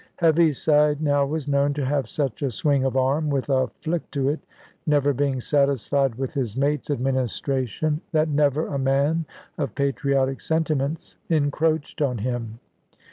[0.15, 4.29] Heaviside now was known to have such a swing of arm, with a flick to
[4.29, 4.39] it,
[4.87, 9.25] never being satisfied with his mate's administration, that never a man
[9.59, 12.59] of patriotic sentiments encroached on him.